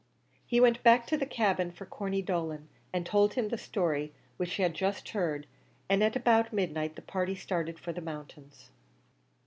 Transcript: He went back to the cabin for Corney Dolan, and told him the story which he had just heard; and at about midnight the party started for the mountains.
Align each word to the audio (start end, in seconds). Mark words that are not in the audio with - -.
He 0.47 0.59
went 0.59 0.81
back 0.81 1.05
to 1.05 1.15
the 1.15 1.27
cabin 1.27 1.71
for 1.71 1.85
Corney 1.85 2.23
Dolan, 2.23 2.69
and 2.91 3.05
told 3.05 3.35
him 3.35 3.49
the 3.49 3.55
story 3.59 4.11
which 4.37 4.55
he 4.55 4.63
had 4.63 4.73
just 4.73 5.09
heard; 5.09 5.45
and 5.89 6.03
at 6.03 6.15
about 6.15 6.51
midnight 6.51 6.95
the 6.95 7.03
party 7.03 7.35
started 7.35 7.77
for 7.79 7.93
the 7.93 8.01
mountains. 8.01 8.71